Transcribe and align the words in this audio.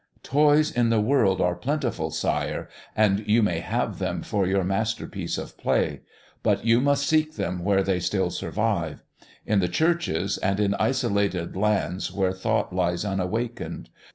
"Toys 0.23 0.71
in 0.71 0.89
the 0.89 0.99
world 0.99 1.39
are 1.41 1.53
plentiful, 1.53 2.09
Sire, 2.09 2.67
and 2.95 3.23
you 3.27 3.43
may 3.43 3.59
have 3.59 3.99
them 3.99 4.23
for 4.23 4.47
your 4.47 4.63
masterpiece 4.63 5.37
of 5.37 5.55
play. 5.59 6.01
But 6.41 6.65
you 6.65 6.81
must 6.81 7.05
seek 7.05 7.35
them 7.35 7.63
where 7.63 7.83
they 7.83 7.99
still 7.99 8.31
survive; 8.31 9.03
in 9.45 9.59
the 9.59 9.67
churches, 9.69 10.39
and 10.39 10.59
in 10.59 10.73
isolated 10.79 11.55
lands 11.55 12.11
where 12.11 12.33
thought 12.33 12.73
lies 12.73 13.05
unawakened. 13.05 13.91